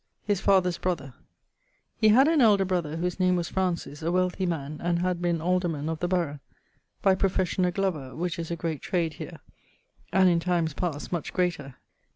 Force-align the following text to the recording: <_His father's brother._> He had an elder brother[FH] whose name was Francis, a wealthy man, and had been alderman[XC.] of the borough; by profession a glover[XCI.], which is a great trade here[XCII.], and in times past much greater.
<_His 0.27 0.41
father's 0.41 0.79
brother._> 0.79 1.13
He 1.95 2.07
had 2.07 2.27
an 2.27 2.41
elder 2.41 2.65
brother[FH] 2.65 2.99
whose 3.01 3.19
name 3.19 3.35
was 3.35 3.49
Francis, 3.49 4.01
a 4.01 4.11
wealthy 4.11 4.47
man, 4.47 4.79
and 4.83 4.97
had 4.97 5.21
been 5.21 5.37
alderman[XC.] 5.37 5.89
of 5.89 5.99
the 5.99 6.07
borough; 6.07 6.39
by 7.03 7.13
profession 7.13 7.65
a 7.65 7.71
glover[XCI.], 7.71 8.17
which 8.17 8.39
is 8.39 8.49
a 8.49 8.55
great 8.55 8.81
trade 8.81 9.13
here[XCII.], 9.19 9.37
and 10.11 10.27
in 10.27 10.39
times 10.39 10.73
past 10.73 11.11
much 11.11 11.31
greater. 11.31 11.75